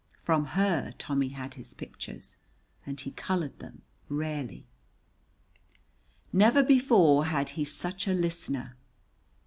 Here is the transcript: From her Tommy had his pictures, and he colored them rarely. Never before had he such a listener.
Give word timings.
From 0.17 0.45
her 0.57 0.95
Tommy 0.97 1.29
had 1.29 1.53
his 1.53 1.75
pictures, 1.75 2.37
and 2.87 2.99
he 2.99 3.11
colored 3.11 3.59
them 3.59 3.83
rarely. 4.09 4.65
Never 6.33 6.63
before 6.63 7.25
had 7.25 7.49
he 7.49 7.63
such 7.63 8.07
a 8.07 8.13
listener. 8.13 8.77